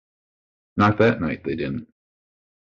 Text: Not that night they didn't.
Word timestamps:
Not 0.77 0.97
that 0.97 1.21
night 1.21 1.43
they 1.43 1.55
didn't. 1.55 1.87